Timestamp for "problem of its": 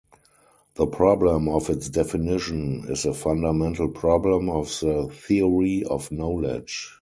0.87-1.87